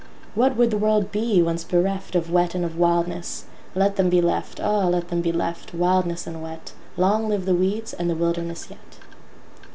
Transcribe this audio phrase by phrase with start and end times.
[0.33, 3.45] What would the world be, once bereftOf wet and of wildness?
[3.75, 7.93] Let them be left,O let them be left, wildness and wet; Long live the weeds
[7.93, 8.97] and the wilderness yet.